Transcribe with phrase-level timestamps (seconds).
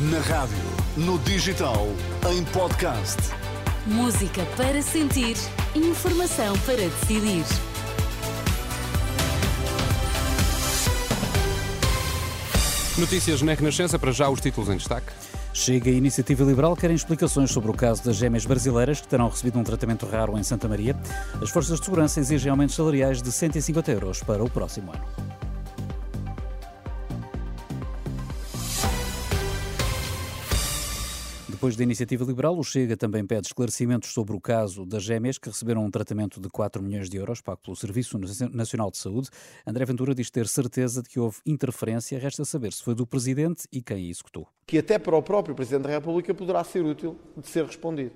[0.00, 0.56] Na rádio,
[0.96, 1.88] no digital,
[2.30, 3.16] em podcast.
[3.84, 5.36] Música para sentir,
[5.74, 7.44] informação para decidir.
[12.96, 15.12] Notícias na Renascença, para já os títulos em destaque.
[15.52, 19.58] Chega a Iniciativa Liberal querem explicações sobre o caso das gêmeas brasileiras que terão recebido
[19.58, 20.94] um tratamento raro em Santa Maria.
[21.42, 25.27] As forças de segurança exigem aumentos salariais de 150 euros para o próximo ano.
[31.58, 35.48] Depois da iniciativa liberal, o Chega também pede esclarecimentos sobre o caso das gêmeas que
[35.48, 38.16] receberam um tratamento de 4 milhões de euros pago pelo Serviço
[38.52, 39.28] Nacional de Saúde.
[39.66, 42.16] André Ventura diz ter certeza de que houve interferência.
[42.16, 44.46] Resta saber se foi do Presidente e quem a executou.
[44.68, 48.12] Que até para o próprio Presidente da República poderá ser útil de ser respondido.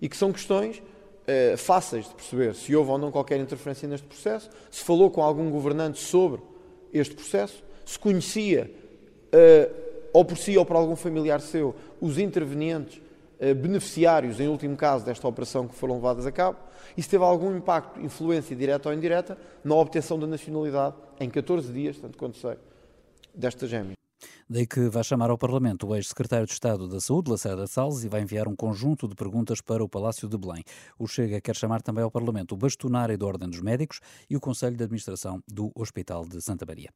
[0.00, 0.82] E que são questões
[1.26, 5.22] eh, fáceis de perceber se houve ou não qualquer interferência neste processo, se falou com
[5.22, 6.40] algum governante sobre
[6.90, 8.72] este processo, se conhecia.
[9.30, 13.00] Eh, ou por si ou por algum familiar seu, os intervenientes
[13.38, 16.58] eh, beneficiários, em último caso, desta operação que foram levadas a cabo,
[16.96, 21.98] se teve algum impacto, influência direta ou indireta, na obtenção da nacionalidade em 14 dias,
[21.98, 22.56] tanto quanto sei,
[23.34, 23.97] desta gêmea.
[24.50, 28.08] Daí que vai chamar ao Parlamento o ex-secretário de Estado da Saúde, Lacerda Salles, e
[28.08, 30.64] vai enviar um conjunto de perguntas para o Palácio de Belém.
[30.98, 34.40] O Chega quer chamar também ao Parlamento o bastonário da Ordem dos Médicos e o
[34.40, 36.88] Conselho de Administração do Hospital de Santa Maria.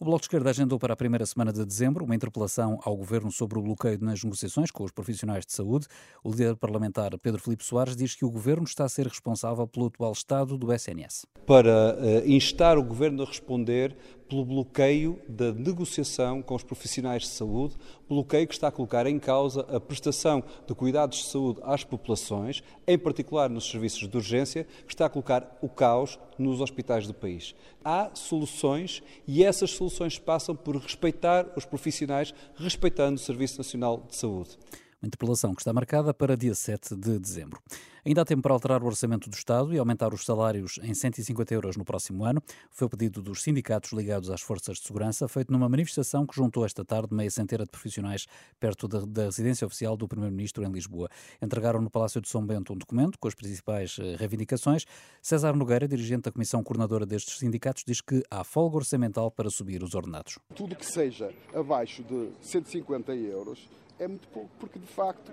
[0.00, 3.30] O Bloco de Esquerda agendou para a primeira semana de dezembro uma interpelação ao Governo
[3.30, 5.86] sobre o bloqueio nas negociações com os profissionais de saúde.
[6.24, 9.86] O líder parlamentar Pedro Filipe Soares diz que o Governo está a ser responsável pelo
[9.86, 11.24] atual estado do SNS.
[11.46, 13.96] Para uh, instar o Governo a responder
[14.28, 17.76] pelo bloqueio da negociação com os profissionais de saúde,
[18.08, 22.62] bloqueio que está a colocar em causa a prestação de cuidados de saúde às populações,
[22.86, 27.14] em particular nos serviços de urgência, que está a colocar o caos nos hospitais do
[27.14, 27.54] país.
[27.84, 34.16] Há soluções e essas soluções passam por respeitar os profissionais, respeitando o Serviço Nacional de
[34.16, 34.58] Saúde.
[35.02, 37.60] Uma interpelação que está marcada para dia 7 de dezembro.
[38.02, 41.52] Ainda há tempo para alterar o orçamento do Estado e aumentar os salários em 150
[41.52, 42.40] euros no próximo ano.
[42.70, 46.64] Foi o pedido dos sindicatos ligados às forças de segurança, feito numa manifestação que juntou
[46.64, 48.26] esta tarde meia centena de profissionais
[48.58, 51.10] perto da, da residência oficial do Primeiro-Ministro em Lisboa.
[51.42, 54.86] Entregaram no Palácio de São Bento um documento com as principais eh, reivindicações.
[55.20, 59.82] César Nogueira, dirigente da comissão coordenadora destes sindicatos, diz que há folga orçamental para subir
[59.82, 60.38] os ordenados.
[60.54, 63.68] Tudo que seja abaixo de 150 euros
[63.98, 65.32] é muito pouco, porque de facto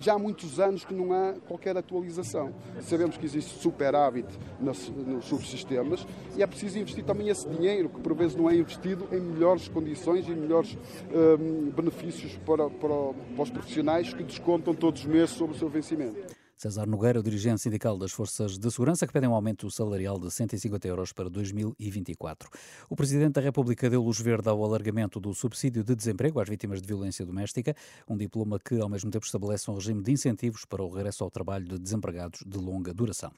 [0.00, 2.52] já há muitos anos que não há qualquer atualização.
[2.80, 4.28] Sabemos que existe superávit
[4.60, 8.56] nos, nos subsistemas e é preciso investir também esse dinheiro, que por vezes não é
[8.56, 10.76] investido em melhores condições e melhores
[11.12, 15.68] um, benefícios para, para, para os profissionais que descontam todos os meses sobre o seu
[15.68, 16.37] vencimento.
[16.58, 20.28] César Nogueira, o dirigente sindical das Forças de Segurança, que pedem um aumento salarial de
[20.28, 22.50] 150 euros para 2024.
[22.90, 26.82] O Presidente da República deu luz verde ao alargamento do subsídio de desemprego às vítimas
[26.82, 27.76] de violência doméstica,
[28.08, 31.30] um diploma que, ao mesmo tempo, estabelece um regime de incentivos para o regresso ao
[31.30, 33.30] trabalho de desempregados de longa duração.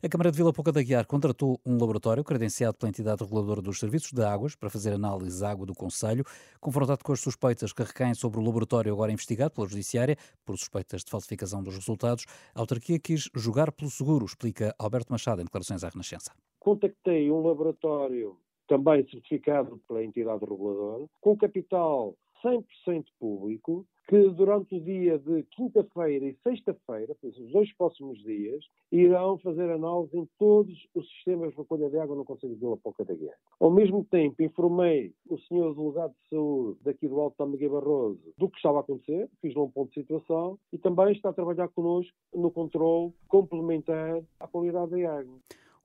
[0.00, 3.80] A Câmara de Vila Pouca da Guiar contratou um laboratório credenciado pela entidade reguladora dos
[3.80, 6.24] serviços de águas para fazer análise à água do Conselho,
[6.60, 11.02] confrontado com as suspeitas que recaem sobre o laboratório agora investigado pela Judiciária por suspeitas
[11.02, 12.26] de falsificação dos resultados.
[12.58, 16.32] A autarquia quis jogar pelo seguro, explica Alberto Machado em declarações à Renascença.
[16.58, 18.36] Contactei um laboratório
[18.68, 22.14] também certificado pela entidade reguladora, com capital
[22.44, 29.36] 100% público, que durante o dia de quinta-feira e sexta-feira, os dois próximos dias, irão
[29.38, 33.04] fazer análise em todos os sistemas de recolha de água no Conselho de Vila Pouca
[33.04, 33.36] da Guerra.
[33.60, 38.48] Ao mesmo tempo, informei o senhor delegado de saúde daqui do Alto Tameguei Barroso do
[38.48, 42.14] que estava a acontecer, fiz-lhe um ponto de situação e também está a trabalhar connosco
[42.32, 45.38] no controle complementar à qualidade da água.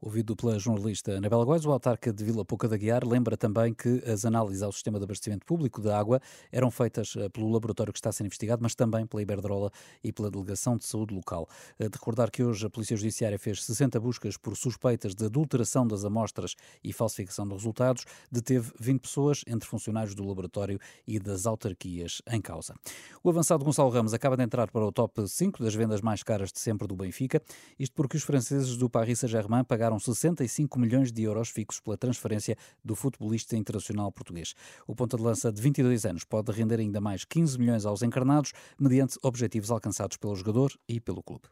[0.06, 4.04] Ouvido pela jornalista Anabela Góes, o autarca de Vila Pouca da Guiar lembra também que
[4.06, 6.20] as análises ao sistema de abastecimento público de água
[6.52, 9.72] eram feitas eh, pelo laboratório que está ser investigado, mas também pela Iberdrola
[10.04, 11.48] e pela Delegação de Saúde Local.
[11.80, 15.88] Eh, de recordar que hoje a Polícia Judiciária fez 60 buscas por suspeitas de adulteração
[15.88, 16.54] das amostras
[16.84, 22.42] e falsificação de resultados, deteve 20 pessoas, entre funcionários do laboratório e das autarquias em
[22.42, 22.76] causa.
[23.24, 26.52] O avançado Gonçalo Ramos acaba de entrar para o top 5 das vendas mais caras
[26.52, 27.42] de sempre do Benfica,
[27.80, 31.98] isto porque os franceses do Paris Saint-Germain pagaram pagaram 65 milhões de euros fixos pela
[31.98, 34.54] transferência do futebolista internacional português.
[34.88, 38.54] O ponta de lança de 22 anos pode render ainda mais 15 milhões aos encarnados,
[38.80, 41.48] mediante objetivos alcançados pelo jogador e pelo clube.